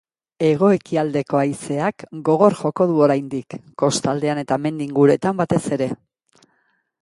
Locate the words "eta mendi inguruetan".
4.45-5.39